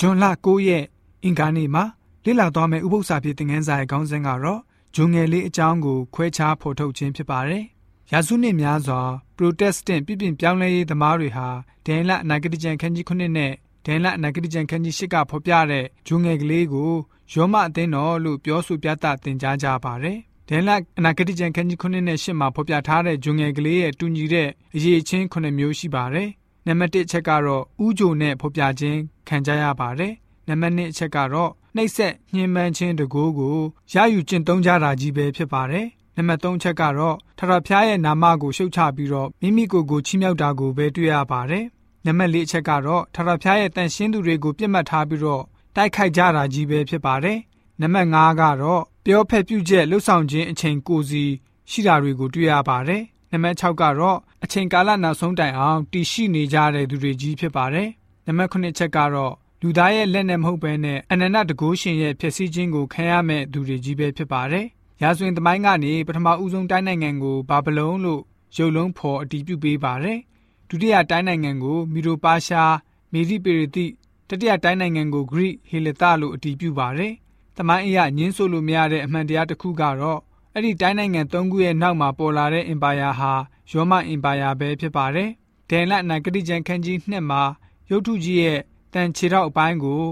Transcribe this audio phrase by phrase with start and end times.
[0.00, 0.84] ဂျွန်လ9ရက်
[1.24, 1.84] အင်္ဂါနေ့မှာ
[2.24, 4.60] လေ့လာသွားမယ့်ဥပုသ္စာပြေသင်ခန်းစာရဲ့ခေါင်းစဉ်ကတော့
[4.94, 7.64] ဂျုံငယ်လေးအကြောင်းကိုခွဲခြားဖော်ထုတ်ခြင်းဖြစ်ပါတယ်။
[8.12, 9.00] ရာစုနှစ်များစွာ
[9.36, 11.48] ပရိုတက်စတန့်ပြည်ပြင်ပြောင်းလဲရေးသမားတွေဟာ
[11.86, 13.52] ဒန်လအနာဂတိကျမ်းခန်းကြီး9နဲ့
[13.86, 16.92] ဒန်လအနာဂတိကျမ်းခန်းကြီး10ကဖော်ပြတဲ့ဂျုံငယ်ကလေးကို
[17.32, 20.18] ယောမအသင်းတော်လို့ပြောဆိုပြသတင်ကြားကြပါတယ်။
[20.48, 26.28] ဒန်လအနာဂတိကျမ်းခန်းကြီး9နဲ့10မှာဖော်ပြထားတဲ့ဂျုံငယ်ကလေးရဲ့တူညီတဲ့အရေးချင်း9မျိုးရှိပါတယ်။
[26.66, 30.12] နံပါတ်1အချက်ကတော့ဥဂျုံနဲ့ဖော်ပြခြင်း ခံကြရပါတယ်။
[30.48, 33.58] နံပါတ်2အချက်ကတော့နှိပ်ဆက်ညှဉ်းပန်းခြင်းတကူကို
[33.92, 41.64] ရယူကျင့်သုံးကြတာကြီးပဲဖြစ်ပါတယ်။နံပါတ်3ချက်ကတော့ထထဖျားရဲ့နာမကိုရှုတ်ချပြီးတော့မိမိကိုယ်ကိုချီးမြှောက်တာကိုပဲတွေ့ရပါတယ်။
[42.06, 45.42] နံပါတ်4အချက်ကတော့ထထဖျားရဲ့တန်ရှင်းသူတွေကိုပြစ်မှတ်ထားပြီးတော့
[45.76, 47.38] တိုက်ခိုက်ကြတာကြီးပဲဖြစ်ပါတယ်။
[47.80, 51.24] နံပါတ်5ကတော့ပြောဖက်ပြုချက်လှုပ်ဆောင်ခြင်းအချိန်ကိုစီ
[51.70, 57.88] ရှိတာတွေကိုတွေ့ရပါတယ်။နံပါတ်6ကတော့အချိန်ကာလနောက်ဆုံးတိုင်အောင်တည်ရှိနေကြတဲ့သူတွေကြီးဖြစ်ပါတယ်။
[58.28, 64.66] နံပါတ်9ချက်ကတော့လူသားရဲ့လက်နဲ့မဟုတ်ဘဲနဲ့အနန္တတကုရှင်ရဲ့ဖြစ်စည်းခြင်းကိုခံရမဲ့သူတွေကြီးပဲဖြစ်ပါတယ်။
[65.02, 68.22] ရာဇဝင်သမိုင်းကနေပထမဦးဆုံးတိုင်းနိုင်ငံကိုဘာဗလုန်လို့
[68.56, 70.18] ရုပ်လုံးဖော်အတည်ပြုပေးပါတယ်။
[70.68, 72.74] ဒုတိယတိုင်းနိုင်ငံကိုမီဒိုပါရှား
[73.12, 73.86] မေဒီပေရတိ
[74.28, 77.12] တတိယတိုင်းနိုင်ငံကိုဂရိဟေလသလို့အတည်ပြုပါတယ်။
[77.56, 80.20] သမိုင်းအရညင်းဆိုလို့မရတဲ့အမှန်တရားတစ်ခုကတော့
[80.54, 83.32] အဲ့ဒီတိုင်းနိုင်ငံ၃ခုရဲ့နောက်မှာပေါ်လာတဲ့အင်ပါယာဟာ
[83.70, 85.30] ရောမအင်ပါယာပဲဖြစ်ပါတယ်။
[85.70, 87.42] ဒန်လတ်နာဂတိကျန်ခန်းကြီးနှစ်မှာ
[87.90, 88.58] ရုတ်ထုကြီးရဲ့
[88.94, 90.02] တန်ခြေထောက်အပိုင်းကို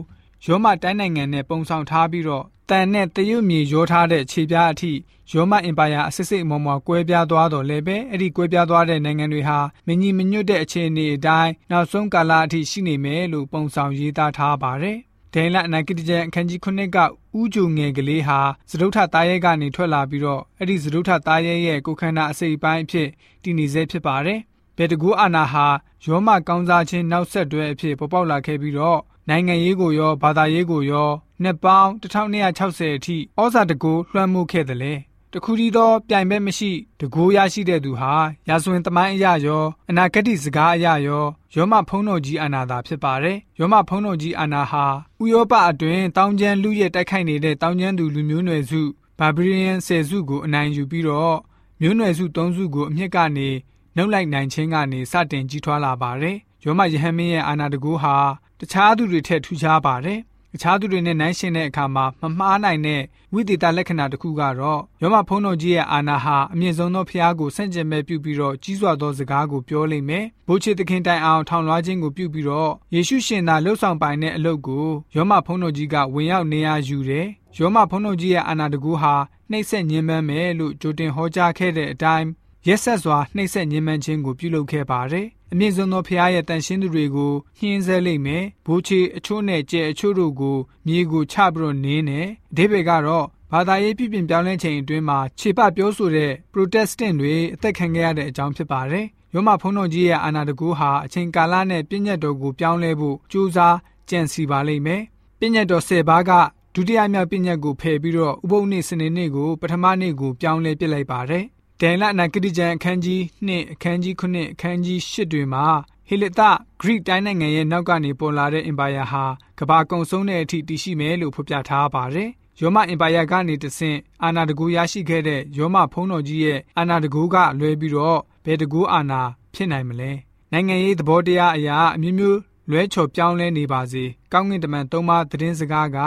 [0.47, 4.93] ရောမတိုင်းနိုင်ငံနဲ့ပုံဆောင်ထားပြီးတော့တန်နဲ့တရုတ်မြေရောထားတဲ့ခြေပြားအထိ
[5.33, 14.99] ရောမအင်ပါယာအစစ်စစ်မော်မော်ကွဲပြားသွားတော့လည်းပဲအဲ့ဒီကွဲပြားသွားတဲ့နိုင်ငံတွေဟာမညီမညွတ်တဲ့အခြေအနေအတိုင်းနောက်ဆုံးကာလအထိရှိနေမယ်လို့ပုံဆောင်ရေးသားထားပါတယ်။
[15.35, 16.99] ဒိန်လအနာဂတိကျန်အခန်းကြီး9က
[17.39, 23.09] ဥဂျုံငယ်ကလေးဟာသဒုထသားရဲကနေထွက်လာပြီးတော့အဲ့ဒီသဒုထသားရဲရဲ့ကိုခန္ဓာအစိပ်ပိုင်းအဖြစ်
[23.43, 24.41] တည်နေစေဖြစ်ပါတယ်။
[24.77, 25.67] ဘယ်တကူအာနာဟာ
[26.05, 31.11] ရောမကောင်းစားခြင်းနောက်ဆက်တွဲအဖြစ်ပေါ်ပေါက်လာခဲ့ပြီးတော့နိုင်ငံရေးကိုရောဘာသာရေးကိုရော
[31.43, 34.95] နှစ်ပေါင်း1260အထိဩဇာတကူလွှမ်းမိုးခဲ့တယ်လေ
[35.33, 36.71] တခုတည်းသောပြိုင်ဘက်မရှိ
[37.01, 38.15] တကူရရှိတဲ့သူဟာ
[38.49, 44.85] ရာဇဝင်သမိုင်းအရာရောအနာဂတ်စကားအရာရောယောမဖုံးတော်ကြီးအာနာသာဖြစ်ပါတယ်ယောမဖုံးတော်ကြီးအာနာဟာ
[45.23, 48.83] ဥရောပအတွင်းတောင်ကျမ်းလူရဲ့တိုက်ခိုက်နေတဲ့တောင်ကျမ်းသူလူမျိုးနွယ်စု
[49.19, 51.37] ဘာဘရီယန်ဆယ်စုကိုအနိုင်ယူပြီးတော့
[51.81, 53.49] မျိုးနွယ်စု၃စုကိုအမြင့်ကနေ
[53.97, 58.17] နှုတ်လိုက်နိုင်ခြင်းကနေစတင်ကြီးထွားလာပါတယ်။ယောမယဟန်မင်းရဲ့အာနာတကူဟာ
[58.61, 60.19] တခြားသူတွေထက်ထူးခြားပါတယ်။
[60.53, 63.03] တခြားသူတွေနဲ့နိုင်ရှင်တဲ့အခါမှာမမှားနိုင်တဲ့
[63.33, 74.87] ဝိသေသလက္ခဏာတစ်ခုကတော့ယောမဖုံးတော်ကြီးရဲ့အာနာဟာအမြင့်ဆုံးသောဖျားကိုဆန့်ကျင်မဲ့ပြုပြီးတော့ကြီးစွာသောစကားကိုပြောလိမ့်မယ်။ဘိုးချေသခင်တိုင်အောင်ထောင်လွှားခြင်းကိုပြုပြီးတော့ယေရှုရှင်သာလှုပ်ဆောင်ပိုင်တဲ့အလုပ်ကို
[75.17, 77.27] ယောမဖုံးတော်ကြီးကဝင်ရောက်နေရယူတယ်။
[77.59, 79.15] ယောမဖုံးတော်ကြီးရဲ့အာနာတကူဟာ
[79.51, 82.27] နှိမ့်ဆက်ညှဉ်းပန်းမယ်လို့ကြိုတင်ဟောကြားခဲ့တဲ့အတိုင်း
[82.69, 90.57] ရက်ဆက်စွာနှိပ်စက်ညှဉ်းပန်းခြင်းကိုပြုလုပ်ခဲ့ပါတယ်။အမြင့်ဆုံးသောဖျားရဲ့တန်ရှင်းသူတွေကိုညှင်းဆဲလိမ့်မယ်။ဘိုးချေအချို့နဲ့ကြဲအချို့တို့ကို
[90.87, 103.77] မြေကိုချပြီးတော့နင်းတယ်။အဓိပ္ပာယ်ကတော့ဘာသာရေးပြည်ပြင်ပြောင်းလဲချိန်အတွင်းမှာခြေပပြောဆိုတဲ့ Protestant တွေအသက်ခံခဲ့ရတဲ့အကြောင်းဖြစ်ပါတယ်။ရောမဖုံးတော်ကြီးရဲ့အာဏာတကူဟာအချိန်ကာလနဲ့ပြည့်ညတ်တော်ကိုပြောင်းလဲဖို့ကြိုးစား
[104.11, 105.03] ကြံစီပါလိမ့်မယ်။
[105.39, 106.33] ပြည့်ညတ်တော်၁၀ပါးက
[106.75, 111.45] ဒုတိယမြောက်ပြည့်ညတ်ကိုဖယ်ပြီးတော့ဥပုသ်နေ့စနေနေ့ကိုပထမနေ့ကိုပြောင်းလဲပြစ်လိုက်ပါတယ်
[111.81, 115.65] ဒန်လနာဂတိကျန်အခန်းကြီး2အခန်းကြီး9အခန်းကြီး10တွေမှာ
[116.09, 119.25] ဟေလသဂရိတိုင်းနိုင်ငံရဲ့နောက်ကနေပေါ်လာတဲ့အင်ပါယာဟာ
[119.59, 129.21] ကဘာကုံဆုံးတဲ့အထိတည်ရှိမယ်လို့ဖော်ပြထားပါတယ်။ယောမအင်ပါယာကနေတဆင့်အာနာတကူရရှိခဲ့တဲ့ယောမဖုံးတော်ကြီးရဲ့အာနာတကူကလွဲပြီးတော့ဘယ်တကူအာနာ
[129.55, 130.11] ဖြစ်နိုင်မလဲ။
[130.53, 135.99] နိုင်ငံရေးသဘောတရားအရာအမျိုးမျိုးလွဲချော်ပြောင်းလဲနေပါစေ။ကောင်းကင်တမန်သုံးပါးသတင်းစကားက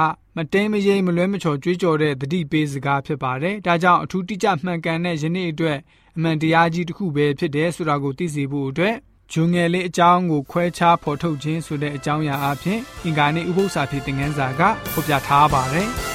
[0.42, 5.78] မတိမ်မရိမ်မလွဲမချော်ကြွေးကြော်တဲ့တတိပေးစကားဖြစ်ပါတယ်။ဒါကြောင့်အထူးတိကျမှန်ကန်တဲ့ယနေ့အတွက်
[6.18, 8.96] အမှန်တရားကြီးတစ်ခုပဲဖြစ်တယ်ဆိုတာကိုသိစေဖို့အတွက်
[9.34, 14.62] ဂျုံငယ်လေးအကြောင်းကိုခွဲခြားဖော်ထုတ်ခြင်းဆိုတဲ့အကြောင်းအရာအဖြစ်အင်္ဂါနေ့ဥပုသ္စာဖြစ်တဲ့ငန်းစာက
[14.94, 15.90] ဖော်ပြထားပါတယ်။